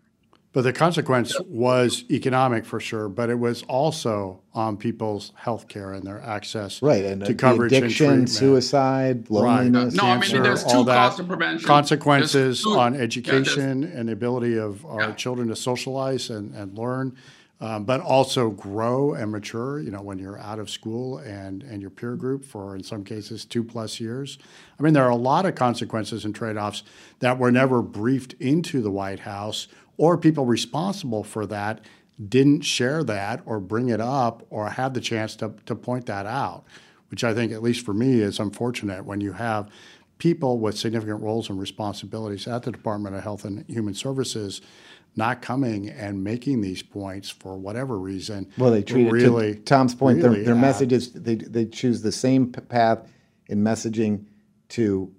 But 0.54 0.62
the 0.62 0.72
consequence 0.74 1.38
was 1.42 2.06
economic 2.10 2.66
for 2.66 2.80
sure, 2.80 3.10
but 3.10 3.30
it 3.30 3.38
was 3.40 3.64
also 3.64 4.40
on 4.54 4.78
people's 4.78 5.34
health 5.36 5.68
care 5.68 5.92
and 5.94 6.06
their 6.08 6.22
access 6.22 6.82
Right, 6.82 7.04
and 7.04 7.20
to 7.22 7.28
the 7.28 7.34
coverage 7.34 7.74
and 7.74 7.84
addiction, 7.86 8.08
treatment. 8.08 8.30
suicide, 8.30 9.18
Right. 9.30 9.66
loneliness. 9.70 9.94
No, 9.94 10.04
I 10.04 10.14
mean, 10.14 10.22
cancer, 10.22 10.42
there's 10.44 10.64
two 10.64 10.78
all 10.78 10.84
that, 10.86 10.96
costs 10.96 11.20
of 11.20 11.28
prevention. 11.28 11.68
consequences 11.68 12.34
There's 12.34 12.64
two- 12.64 12.80
on 12.80 12.94
yeah, 12.94 13.00
education 13.02 13.84
and 13.84 14.08
the 14.08 14.14
ability 14.14 14.58
of 14.58 14.86
our 14.86 15.02
Yeah. 15.02 15.12
children 15.14 15.50
to 15.50 15.56
socialize 15.56 16.30
and, 16.30 16.54
and 16.56 16.78
learn, 16.78 17.14
um, 17.62 17.86
but 17.86 18.02
also 18.02 18.50
grow 18.50 19.14
and 19.14 19.32
mature. 19.32 19.80
You 19.80 19.92
know, 19.92 20.02
when 20.02 20.20
you're 20.20 20.40
out 20.40 20.60
of 20.60 20.70
school 20.70 21.20
and 21.20 21.64
and 21.64 21.82
your 21.82 21.92
peer 21.92 22.16
group 22.16 22.44
for 22.44 22.76
in 22.76 22.84
some 22.84 23.04
cases 23.04 23.46
two 23.46 23.64
plus 23.64 24.00
years. 24.00 24.38
I 24.80 24.84
mean, 24.84 24.94
there 24.94 25.06
are 25.06 25.12
a 25.12 25.16
lot 25.16 25.46
of 25.46 25.56
consequences 25.56 26.26
and 26.26 26.36
trade 26.36 26.58
offs 26.58 26.84
that 27.20 27.38
were 27.38 27.52
never 27.52 27.82
briefed 27.82 28.34
into 28.40 28.82
the 28.82 28.92
White 28.92 29.20
House 29.22 29.68
or 29.98 30.18
people 30.18 30.46
responsible 30.46 31.24
for 31.24 31.46
that 31.46 31.82
didn't 32.28 32.62
share 32.62 33.04
that 33.04 33.42
or 33.46 33.60
bring 33.60 33.90
it 33.90 34.02
up 34.02 34.46
or 34.50 34.70
have 34.70 34.94
the 34.94 35.02
chance 35.02 35.36
to, 35.38 35.54
to 35.66 35.76
point 35.76 36.06
that 36.06 36.26
out, 36.26 36.64
which 37.10 37.24
I 37.24 37.34
think, 37.34 37.52
at 37.52 37.64
least 37.64 37.86
for 37.86 37.94
me, 37.94 38.20
is 38.22 38.40
unfortunate 38.40 39.06
when 39.06 39.22
you 39.22 39.34
have 39.34 39.70
people 40.22 40.60
with 40.60 40.78
significant 40.78 41.20
roles 41.20 41.50
and 41.50 41.60
responsibilities 41.60 42.48
at 42.48 42.62
the 42.62 42.72
Department 42.72 43.16
of 43.16 43.24
Health 43.24 43.44
and 43.44 43.66
Human 43.68 43.96
Services 43.96 44.62
not 45.16 45.42
coming 45.42 45.90
and 45.90 46.24
making 46.24 46.62
these 46.62 46.84
points 46.84 47.28
for 47.32 47.58
whatever 47.58 47.98
reason. 47.98 48.48
Well, 48.56 48.70
they 48.70 48.84
treat 48.84 49.12
really, 49.12 49.50
it 49.50 49.56
to 49.56 49.62
Tom's 49.64 49.96
point. 49.96 50.18
really 50.22 50.36
their 50.36 50.44
their 50.44 50.54
add- 50.54 50.62
message 50.62 50.94
is 50.94 51.12
they 51.14 51.36
they 51.36 51.66
choose 51.66 52.04
the 52.04 52.12
same 52.12 52.52
path 52.52 53.00
in 53.48 53.64
messaging 53.64 54.26
to 54.70 55.12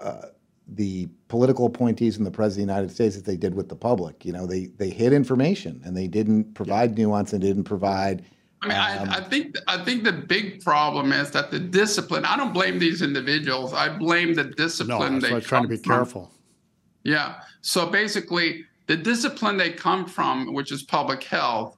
uh, 0.00 0.28
the 0.66 1.06
political 1.28 1.66
appointees 1.66 2.16
and 2.16 2.24
the 2.24 2.30
president 2.30 2.62
of 2.62 2.66
the 2.68 2.72
United 2.80 2.94
States 2.94 3.14
as 3.14 3.24
they 3.24 3.36
did 3.36 3.54
with 3.54 3.68
the 3.68 3.76
public. 3.76 4.24
You 4.24 4.32
know, 4.32 4.46
they 4.46 4.68
they 4.78 4.88
hid 4.88 5.12
information 5.12 5.82
and 5.84 5.94
they 5.94 6.08
didn't 6.08 6.54
provide 6.54 6.96
nuance 6.96 7.34
and 7.34 7.42
didn't 7.42 7.64
provide. 7.64 8.24
I 8.62 8.68
mean, 8.68 8.76
Um, 8.76 9.10
I, 9.10 9.16
I 9.18 9.20
think 9.22 9.56
I 9.68 9.84
think 9.84 10.04
the 10.04 10.12
big 10.12 10.62
problem 10.64 11.12
is 11.12 11.30
that 11.32 11.50
the 11.50 11.58
discipline. 11.58 12.24
I 12.24 12.36
don't 12.36 12.52
blame 12.54 12.78
these 12.78 13.02
individuals. 13.02 13.72
I 13.74 13.88
blame 13.90 14.34
the 14.34 14.44
No, 14.44 14.50
discipline 14.50 15.14
that's 15.14 15.24
they 15.24 15.30
why 15.30 15.34
I 15.36 15.38
was 15.38 15.44
trying 15.46 15.62
to 15.62 15.68
be 15.68 15.76
from. 15.76 15.96
careful. 15.96 16.32
Yeah. 17.04 17.40
So 17.60 17.86
basically, 17.86 18.64
the 18.86 18.96
discipline 18.96 19.56
they 19.56 19.70
come 19.72 20.06
from, 20.06 20.54
which 20.54 20.72
is 20.72 20.82
public 20.82 21.22
health, 21.22 21.76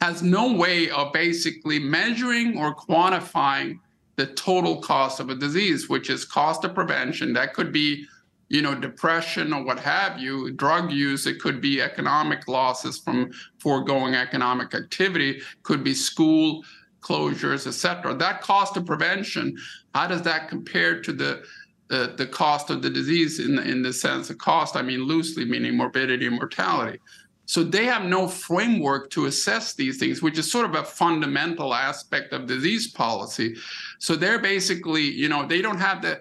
has 0.00 0.22
no 0.22 0.52
way 0.52 0.88
of 0.90 1.12
basically 1.12 1.78
measuring 1.78 2.56
or 2.56 2.74
quantifying 2.74 3.78
the 4.16 4.26
total 4.26 4.80
cost 4.80 5.20
of 5.20 5.30
a 5.30 5.34
disease, 5.34 5.88
which 5.88 6.08
is 6.10 6.24
cost 6.24 6.64
of 6.64 6.74
prevention. 6.74 7.32
That 7.32 7.54
could 7.54 7.72
be, 7.72 8.06
you 8.50 8.60
know, 8.60 8.74
depression 8.74 9.52
or 9.54 9.62
what 9.62 9.78
have 9.78 10.18
you, 10.18 10.50
drug 10.52 10.90
use. 10.90 11.26
It 11.26 11.40
could 11.40 11.60
be 11.60 11.80
economic 11.80 12.48
losses 12.48 12.98
from 12.98 13.30
foregoing 13.58 14.14
economic 14.14 14.74
activity. 14.74 15.40
Could 15.62 15.82
be 15.84 15.94
school 15.94 16.64
closures, 17.00 17.66
et 17.66 17.76
cetera. 17.84 18.12
That 18.12 18.42
cost 18.42 18.76
of 18.76 18.84
prevention, 18.84 19.56
how 19.94 20.06
does 20.08 20.22
that 20.22 20.48
compare 20.48 21.00
to 21.00 21.12
the 21.12 21.42
the, 21.88 22.14
the 22.16 22.26
cost 22.26 22.70
of 22.70 22.82
the 22.82 22.90
disease 22.90 23.40
in 23.40 23.56
the, 23.56 23.62
in 23.62 23.82
the 23.82 23.92
sense 23.92 24.30
of 24.30 24.38
cost, 24.38 24.76
I 24.76 24.82
mean 24.82 25.02
loosely, 25.02 25.44
meaning 25.44 25.76
morbidity 25.76 26.26
and 26.26 26.36
mortality. 26.36 27.00
So 27.46 27.64
they 27.64 27.84
have 27.86 28.04
no 28.04 28.28
framework 28.28 29.10
to 29.10 29.26
assess 29.26 29.74
these 29.74 29.98
things, 29.98 30.22
which 30.22 30.38
is 30.38 30.48
sort 30.48 30.66
of 30.66 30.76
a 30.76 30.84
fundamental 30.84 31.74
aspect 31.74 32.32
of 32.32 32.46
disease 32.46 32.86
policy. 32.92 33.56
So 33.98 34.14
they're 34.14 34.38
basically, 34.38 35.02
you 35.02 35.28
know, 35.28 35.44
they 35.44 35.60
don't 35.60 35.80
have 35.80 36.00
the 36.00 36.20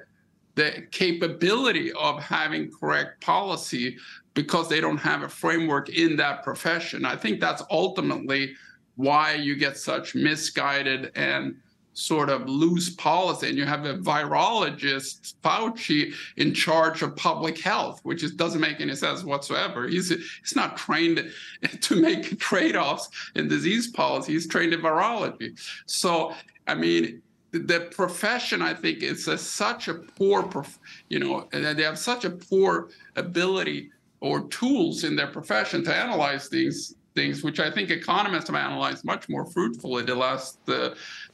the 0.56 0.88
capability 0.92 1.92
of 1.94 2.22
having 2.22 2.72
correct 2.72 3.22
policy 3.22 3.98
because 4.34 4.70
they 4.70 4.82
don't 4.82 4.98
have 4.98 5.24
a 5.24 5.30
framework 5.30 5.90
in 5.90 6.16
that 6.18 6.44
profession. 6.44 7.06
I 7.06 7.16
think 7.16 7.40
that's 7.40 7.64
ultimately 7.72 8.54
why 8.96 9.34
you 9.34 9.56
get 9.56 9.78
such 9.78 10.16
misguided 10.16 11.12
and 11.16 11.56
sort 11.94 12.30
of 12.30 12.48
loose 12.48 12.90
policy. 12.96 13.50
And 13.50 13.58
you 13.58 13.66
have 13.66 13.86
a 13.86 13.98
virologist 13.98 15.36
fauci 15.44 16.14
in 16.38 16.54
charge 16.54 17.02
of 17.02 17.16
public 17.16 17.60
health 17.60 18.00
which 18.04 18.24
is, 18.24 18.32
doesn't 18.32 18.62
make 18.62 18.80
any 18.80 18.96
sense 18.96 19.24
whatsoever. 19.24 19.88
He's 19.88 20.10
he's 20.10 20.56
not 20.56 20.78
trained 20.78 21.32
to 21.82 22.02
make 22.02 22.40
trade-offs 22.50 23.10
in 23.36 23.48
disease 23.48 23.88
policy. 23.88 24.34
He's 24.34 24.48
trained 24.48 24.74
in 24.74 24.82
virology. 24.82 25.60
So 25.86 26.34
i 26.68 26.76
mean 26.76 27.22
the 27.52 27.88
profession 27.92 28.62
i 28.62 28.74
think 28.74 29.02
is 29.02 29.28
a, 29.28 29.38
such 29.38 29.88
a 29.88 29.94
poor 29.94 30.44
prof- 30.44 30.80
you 31.10 31.20
know 31.20 31.48
they 31.52 31.84
have 31.84 31.98
such 31.98 32.26
a 32.26 32.30
poor 32.30 32.90
ability 33.16 33.90
or 34.22 34.42
tools 34.50 35.04
in 35.04 35.16
their 35.16 35.28
profession 35.28 35.84
to 35.84 35.96
analyze 35.96 36.50
these 36.50 36.96
things 37.16 37.44
which 37.44 37.60
i 37.60 37.72
think 37.72 37.90
economists 37.90 38.48
have 38.48 38.56
analyzed 38.56 39.04
much 39.04 39.28
more 39.30 39.46
fruitfully 39.46 40.04
the 40.04 40.14
last 40.14 40.58
uh, 40.70 40.90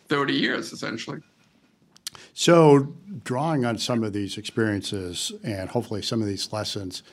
30 0.07 0.33
years 0.33 0.71
essentially. 0.71 1.19
So, 2.33 2.93
drawing 3.23 3.65
on 3.65 3.77
some 3.77 4.03
of 4.03 4.13
these 4.13 4.37
experiences 4.37 5.31
and 5.43 5.69
hopefully 5.69 6.01
some 6.01 6.21
of 6.21 6.27
these 6.27 6.51
lessons, 6.51 7.03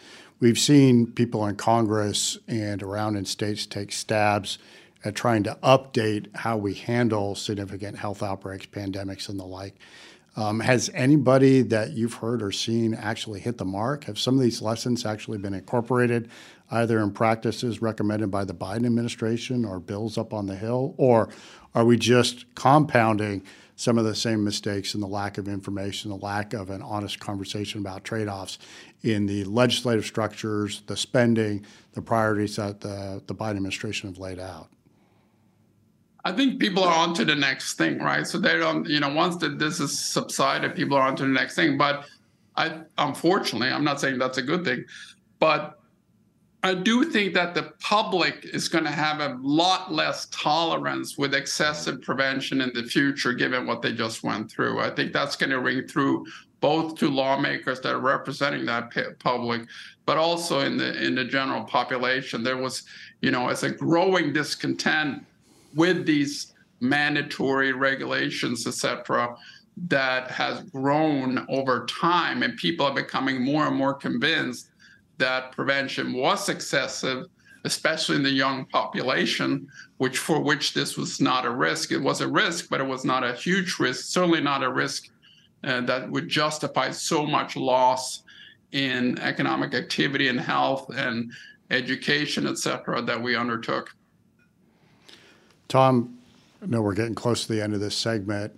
we've 0.40 0.59
seen 0.59 1.06
people 1.06 1.47
in 1.47 1.56
Congress 1.56 2.38
and 2.49 2.82
around 2.82 3.16
in 3.16 3.25
states 3.25 3.66
take 3.66 3.92
stabs 3.92 4.59
at 5.04 5.14
trying 5.14 5.42
to 5.44 5.59
update 5.62 6.35
how 6.37 6.56
we 6.56 6.75
handle 6.75 7.35
significant 7.35 7.99
health 7.99 8.23
outbreaks, 8.23 8.66
pandemics, 8.66 9.28
and 9.28 9.38
the 9.38 9.44
like. 9.44 9.76
Um, 10.35 10.61
has 10.61 10.90
anybody 10.94 11.61
that 11.62 11.90
you've 11.92 12.14
heard 12.14 12.42
or 12.42 12.52
seen 12.52 12.94
actually 12.94 13.40
hit 13.40 13.59
the 13.59 13.66
mark? 13.66 14.04
Have 14.04 14.18
some 14.18 14.35
of 14.35 14.40
these 14.40 14.62
lessons 14.62 15.04
actually 15.04 15.38
been 15.38 15.52
incorporated 15.52 16.30
either 16.71 17.00
in 17.00 17.12
practices 17.12 17.82
recommended 17.82 18.30
by 18.30 18.44
the 18.44 18.54
Biden 18.54 18.87
administration 18.87 19.64
or 19.66 19.78
bills 19.78 20.16
up 20.16 20.32
on 20.32 20.47
the 20.47 20.56
Hill? 20.56 20.94
Or 20.97 21.28
are 21.75 21.85
we 21.85 21.99
just 21.99 22.47
compounding 22.54 23.42
some 23.76 23.99
of 23.99 24.04
the 24.04 24.14
same 24.14 24.42
mistakes 24.42 24.94
and 24.94 25.02
the 25.02 25.09
lack 25.09 25.37
of 25.37 25.49
information, 25.49 26.11
the 26.11 26.16
lack 26.16 26.54
of 26.54 26.71
an 26.71 26.80
honest 26.80 27.21
conversation 27.21 27.80
about 27.80 28.04
trade 28.04 28.28
offs 28.28 28.59
in 29.02 29.26
the 29.26 29.44
legislative 29.44 30.06
structures, 30.06 30.82
the 30.87 30.97
spending, 30.97 31.66
the 31.92 32.00
priorities 32.00 32.56
that 32.56 32.80
the, 32.80 33.23
the 33.26 33.35
Biden 33.35 33.50
administration 33.56 34.09
have 34.09 34.18
laid 34.18 34.38
out? 34.38 34.68
I 36.25 36.33
think 36.33 36.61
people 36.61 36.85
are 36.85 36.95
on 36.95 37.14
to 37.14 37.25
the 37.25 37.35
next 37.35 37.75
thing, 37.75 37.99
right? 37.99 38.26
So 38.26 38.38
they 38.38 38.57
don't, 38.57 38.88
you 38.88 39.00
know, 39.00 39.12
once 39.12 39.37
that 39.38 39.59
this 39.59 39.81
is 39.81 39.99
subsided, 39.99 40.76
people 40.76 40.97
are 40.97 41.07
on 41.07 41.17
to 41.17 41.25
the 41.25 41.29
next 41.29 41.57
thing. 41.57 41.76
But 41.76 42.07
I, 42.57 42.81
unfortunately, 42.99 43.69
I'm 43.69 43.85
not 43.85 44.00
saying 44.00 44.19
that's 44.19 44.38
a 44.38 44.43
good 44.43 44.64
thing, 44.64 44.85
but 45.41 45.81
I 46.64 46.75
do 46.75 47.05
think 47.05 47.35
that 47.35 47.55
the 47.55 47.73
public 47.81 48.45
is 48.45 48.69
going 48.69 48.85
to 48.85 48.91
have 48.91 49.19
a 49.19 49.37
lot 49.43 49.93
less 49.93 50.29
tolerance 50.31 51.19
with 51.19 51.35
excessive 51.35 52.02
prevention 52.02 52.61
in 52.61 52.71
the 52.73 52.85
future, 52.85 53.33
given 53.33 53.67
what 53.67 53.83
they 53.83 53.93
just 53.93 54.23
went 54.23 54.49
through. 54.49 54.79
I 54.79 54.91
think 54.91 55.12
that's 55.12 55.35
going 55.35 55.50
to 55.50 55.59
ring 55.59 55.88
through 55.88 56.25
both 56.61 56.97
to 56.99 57.09
lawmakers 57.09 57.81
that 57.81 57.93
are 57.93 57.99
representing 57.99 58.64
that 58.67 58.93
public, 59.19 59.62
but 60.07 60.19
also 60.19 60.61
in 60.61 60.76
the 60.76 61.05
in 61.05 61.17
the 61.17 61.25
general 61.25 61.64
population. 61.64 62.45
There 62.45 62.57
was, 62.57 62.85
you 63.23 63.33
know, 63.33 63.49
as 63.49 63.64
a 63.64 63.71
growing 63.71 64.33
discontent 64.33 65.25
with 65.75 66.07
these 66.07 66.55
mandatory 66.81 67.73
regulations, 67.73 68.67
et 68.67 68.75
cetera, 68.75 69.37
that 69.88 70.31
has 70.31 70.64
grown 70.64 71.47
over 71.49 71.87
time, 71.87 72.43
and 72.43 72.57
people 72.57 72.85
are 72.87 72.95
becoming 72.95 73.43
more 73.43 73.67
and 73.67 73.76
more 73.76 73.95
convinced 73.95 74.71
that 75.19 75.52
prevention 75.52 76.12
was 76.12 76.49
excessive, 76.49 77.26
especially 77.64 78.17
in 78.17 78.23
the 78.23 78.31
young 78.31 78.67
population, 78.67 79.69
which 79.99 80.19
for 80.19 80.41
which 80.41 80.75
this 80.75 80.97
was 80.97 81.21
not 81.21 81.47
a 81.47 81.50
risk. 81.50 81.93
It 81.93 81.99
was 81.99 82.21
a 82.21 82.29
risk, 82.29 82.69
but 82.69 82.81
it 82.81 82.87
was 82.87 83.05
not 83.05 83.23
a 83.23 83.35
huge 83.35 83.79
risk. 83.79 84.07
Certainly 84.07 84.41
not 84.41 84.64
a 84.64 84.71
risk 84.71 85.09
uh, 85.64 85.81
that 85.83 86.11
would 86.11 86.29
justify 86.29 86.91
so 86.91 87.25
much 87.25 87.57
loss 87.57 88.25
in 88.73 89.19
economic 89.21 89.75
activity 89.75 90.29
and 90.29 90.41
health 90.41 90.91
and 90.97 91.31
education, 91.71 92.47
et 92.47 92.59
cetera, 92.59 93.00
that 93.00 93.23
we 93.23 93.37
undertook. 93.37 93.95
Tom, 95.73 96.19
I 96.62 96.67
know 96.67 96.83
we're 96.83 96.93
getting 96.93 97.14
close 97.14 97.47
to 97.47 97.52
the 97.55 97.62
end 97.62 97.73
of 97.73 97.81
this 97.81 97.97
segment. 97.97 98.52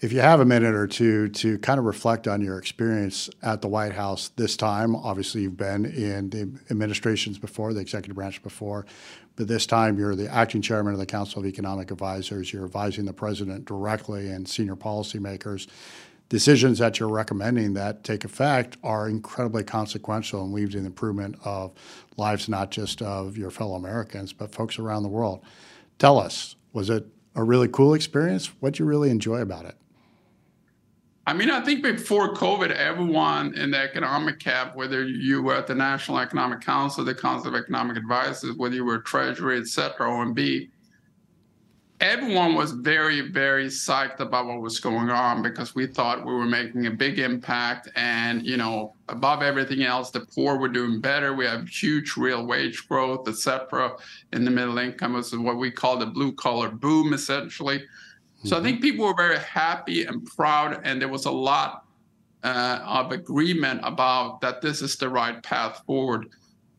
If 0.00 0.12
you 0.12 0.20
have 0.20 0.38
a 0.38 0.44
minute 0.44 0.76
or 0.76 0.86
two 0.86 1.28
to 1.30 1.58
kind 1.58 1.80
of 1.80 1.84
reflect 1.84 2.28
on 2.28 2.40
your 2.40 2.58
experience 2.58 3.28
at 3.42 3.60
the 3.60 3.66
White 3.66 3.90
House 3.90 4.30
this 4.36 4.56
time, 4.56 4.94
obviously 4.94 5.42
you've 5.42 5.56
been 5.56 5.84
in 5.84 6.30
the 6.30 6.48
administrations 6.70 7.38
before, 7.38 7.74
the 7.74 7.80
executive 7.80 8.14
branch 8.14 8.40
before, 8.40 8.86
but 9.34 9.48
this 9.48 9.66
time 9.66 9.98
you're 9.98 10.14
the 10.14 10.32
acting 10.32 10.62
chairman 10.62 10.92
of 10.92 11.00
the 11.00 11.06
Council 11.06 11.40
of 11.40 11.46
Economic 11.46 11.90
Advisers. 11.90 12.52
You're 12.52 12.66
advising 12.66 13.04
the 13.04 13.12
president 13.12 13.64
directly 13.64 14.30
and 14.30 14.48
senior 14.48 14.76
policymakers. 14.76 15.66
Decisions 16.28 16.78
that 16.78 17.00
you're 17.00 17.08
recommending 17.08 17.74
that 17.74 18.04
take 18.04 18.24
effect 18.24 18.76
are 18.84 19.08
incredibly 19.08 19.64
consequential 19.64 20.44
and 20.44 20.54
lead 20.54 20.70
to 20.70 20.78
the 20.78 20.86
improvement 20.86 21.34
of 21.44 21.72
lives, 22.16 22.48
not 22.48 22.70
just 22.70 23.02
of 23.02 23.36
your 23.36 23.50
fellow 23.50 23.74
Americans, 23.74 24.32
but 24.32 24.54
folks 24.54 24.78
around 24.78 25.02
the 25.02 25.08
world. 25.08 25.42
Tell 25.98 26.18
us, 26.18 26.56
was 26.72 26.90
it 26.90 27.06
a 27.34 27.42
really 27.42 27.68
cool 27.68 27.94
experience? 27.94 28.46
What'd 28.60 28.78
you 28.78 28.84
really 28.84 29.10
enjoy 29.10 29.40
about 29.40 29.64
it? 29.66 29.76
I 31.26 31.32
mean, 31.32 31.50
I 31.50 31.62
think 31.62 31.82
before 31.82 32.34
COVID, 32.34 32.70
everyone 32.70 33.54
in 33.54 33.70
the 33.70 33.78
economic 33.78 34.38
cap, 34.40 34.76
whether 34.76 35.04
you 35.04 35.42
were 35.42 35.54
at 35.54 35.66
the 35.66 35.74
National 35.74 36.18
Economic 36.18 36.60
Council, 36.60 37.02
the 37.02 37.14
Council 37.14 37.48
of 37.48 37.54
Economic 37.54 37.96
Advisers, 37.96 38.56
whether 38.56 38.74
you 38.74 38.84
were 38.84 38.98
Treasury, 38.98 39.58
et 39.58 39.66
cetera, 39.66 40.06
OMB, 40.06 40.68
everyone 42.00 42.54
was 42.54 42.72
very, 42.72 43.20
very 43.20 43.66
psyched 43.66 44.20
about 44.20 44.46
what 44.46 44.60
was 44.60 44.80
going 44.80 45.10
on 45.10 45.42
because 45.42 45.74
we 45.74 45.86
thought 45.86 46.26
we 46.26 46.34
were 46.34 46.44
making 46.44 46.86
a 46.86 46.90
big 46.90 47.18
impact. 47.18 47.88
And, 47.96 48.44
you 48.44 48.56
know, 48.56 48.94
above 49.08 49.42
everything 49.42 49.82
else, 49.84 50.10
the 50.10 50.20
poor 50.20 50.58
were 50.58 50.68
doing 50.68 51.00
better. 51.00 51.34
We 51.34 51.46
have 51.46 51.68
huge 51.68 52.16
real 52.16 52.46
wage 52.46 52.88
growth, 52.88 53.28
et 53.28 53.36
cetera, 53.36 53.92
in 54.32 54.44
the 54.44 54.50
middle 54.50 54.78
income. 54.78 55.16
Is 55.16 55.36
what 55.36 55.56
we 55.56 55.70
call 55.70 55.98
the 55.98 56.06
blue 56.06 56.32
collar 56.32 56.68
boom, 56.68 57.12
essentially. 57.12 57.84
So 58.44 58.58
I 58.58 58.62
think 58.62 58.82
people 58.82 59.06
were 59.06 59.14
very 59.14 59.38
happy 59.38 60.04
and 60.04 60.26
proud, 60.26 60.78
and 60.84 61.00
there 61.00 61.08
was 61.08 61.24
a 61.24 61.30
lot 61.30 61.86
uh, 62.42 62.80
of 62.84 63.10
agreement 63.10 63.80
about 63.82 64.42
that 64.42 64.60
this 64.60 64.82
is 64.82 64.96
the 64.96 65.08
right 65.08 65.42
path 65.42 65.82
forward. 65.86 66.28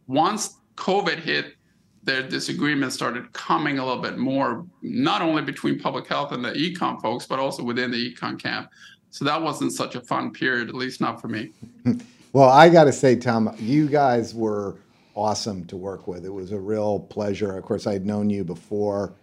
Once 0.06 0.58
COVID 0.76 1.18
hit, 1.18 1.56
their 2.06 2.24
disagreements 2.24 2.96
started 2.96 3.32
coming 3.34 3.80
a 3.80 3.86
little 3.86 4.02
bit 4.02 4.18
more, 4.18 4.66
not 4.82 5.22
only 5.22 5.42
between 5.42 5.80
public 5.80 6.08
health 6.08 6.32
and 6.32 6.46
the 6.46 6.52
econ 6.52 7.02
folks, 7.02 7.26
but 7.26 7.40
also 7.40 7.64
within 7.64 7.92
the 7.92 8.14
econ 8.14 8.42
camp. 8.42 8.70
So 9.10 9.26
that 9.26 9.42
wasn't 9.42 9.74
such 9.74 9.96
a 9.96 10.02
fun 10.02 10.32
period, 10.32 10.70
at 10.70 10.76
least 10.76 11.02
not 11.02 11.20
for 11.20 11.28
me. 11.28 11.52
well, 12.34 12.50
I 12.50 12.70
got 12.70 12.84
to 12.84 12.94
say, 12.94 13.16
Tom, 13.16 13.56
you 13.60 13.88
guys 13.88 14.36
were 14.36 14.76
awesome 15.16 15.66
to 15.66 15.78
work 15.78 16.08
with. 16.08 16.26
It 16.26 16.34
was 16.34 16.52
a 16.52 16.60
real 16.60 17.00
pleasure. 17.00 17.58
Of 17.58 17.64
course, 17.64 17.88
I 17.88 17.94
had 17.94 18.06
known 18.06 18.30
you 18.30 18.44
before 18.44 19.14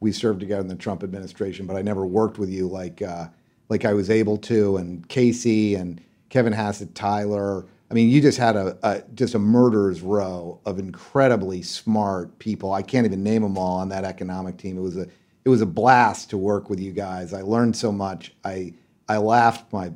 we 0.00 0.10
served 0.10 0.40
together 0.40 0.62
in 0.62 0.68
the 0.68 0.74
Trump 0.74 1.04
administration, 1.04 1.66
but 1.66 1.76
I 1.76 1.82
never 1.82 2.04
worked 2.04 2.38
with 2.38 2.50
you 2.50 2.66
like 2.66 3.02
uh, 3.02 3.28
like 3.68 3.84
I 3.84 3.92
was 3.92 4.10
able 4.10 4.36
to. 4.38 4.78
And 4.78 5.06
Casey 5.08 5.76
and 5.76 6.02
Kevin 6.28 6.52
Hassett, 6.52 6.94
Tyler. 6.94 7.66
I 7.92 7.94
mean, 7.94 8.08
you 8.08 8.22
just 8.22 8.38
had 8.38 8.56
a, 8.56 8.78
a, 8.82 9.02
just 9.14 9.34
a 9.34 9.38
murderer's 9.38 10.00
row 10.00 10.58
of 10.64 10.78
incredibly 10.78 11.60
smart 11.60 12.38
people. 12.38 12.72
I 12.72 12.80
can't 12.80 13.04
even 13.04 13.22
name 13.22 13.42
them 13.42 13.58
all 13.58 13.76
on 13.80 13.90
that 13.90 14.06
economic 14.06 14.56
team. 14.56 14.78
It 14.78 14.80
was 14.80 14.96
a 14.96 15.06
it 15.44 15.50
was 15.50 15.60
a 15.60 15.66
blast 15.66 16.30
to 16.30 16.38
work 16.38 16.70
with 16.70 16.80
you 16.80 16.90
guys. 16.90 17.34
I 17.34 17.42
learned 17.42 17.76
so 17.76 17.92
much. 17.92 18.32
I 18.46 18.72
I 19.10 19.18
laughed 19.18 19.70
my 19.74 19.92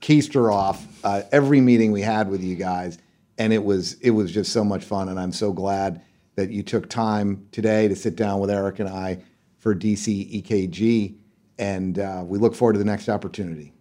keister 0.00 0.52
off 0.54 0.86
uh, 1.02 1.22
every 1.32 1.60
meeting 1.60 1.90
we 1.90 2.02
had 2.02 2.30
with 2.30 2.40
you 2.40 2.54
guys, 2.54 2.98
and 3.36 3.52
it 3.52 3.64
was 3.64 3.94
it 3.94 4.10
was 4.10 4.30
just 4.30 4.52
so 4.52 4.62
much 4.62 4.84
fun. 4.84 5.08
And 5.08 5.18
I'm 5.18 5.32
so 5.32 5.52
glad 5.52 6.00
that 6.36 6.52
you 6.52 6.62
took 6.62 6.88
time 6.88 7.48
today 7.50 7.88
to 7.88 7.96
sit 7.96 8.14
down 8.14 8.38
with 8.38 8.48
Eric 8.48 8.78
and 8.78 8.88
I 8.88 9.24
for 9.56 9.74
DC 9.74 10.40
EKG, 10.40 11.16
and 11.58 11.98
uh, 11.98 12.22
we 12.24 12.38
look 12.38 12.54
forward 12.54 12.74
to 12.74 12.78
the 12.78 12.84
next 12.84 13.08
opportunity. 13.08 13.72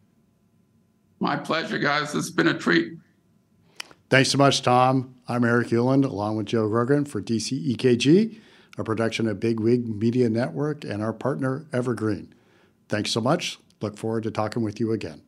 My 1.20 1.36
pleasure, 1.36 1.78
guys. 1.78 2.16
It's 2.16 2.32
been 2.32 2.48
a 2.48 2.58
treat. 2.58 2.94
Thanks 4.10 4.32
so 4.32 4.38
much, 4.38 4.62
Tom. 4.62 5.16
I'm 5.28 5.44
Eric 5.44 5.68
Ueland, 5.68 6.06
along 6.06 6.38
with 6.38 6.46
Joe 6.46 6.70
Grogan 6.70 7.04
for 7.04 7.22
DC 7.22 7.76
EKG, 7.76 8.40
a 8.78 8.84
production 8.86 9.28
of 9.28 9.42
Big 9.42 9.60
Wig 9.60 9.86
Media 9.86 10.30
Network 10.30 10.86
and 10.86 11.04
our 11.04 11.12
partner, 11.12 11.66
Evergreen. 11.74 12.34
Thanks 12.88 13.12
so 13.12 13.20
much. 13.20 13.60
Look 13.82 13.98
forward 13.98 14.24
to 14.24 14.32
talking 14.32 14.64
with 14.64 14.80
you 14.80 14.94
again. 14.94 15.24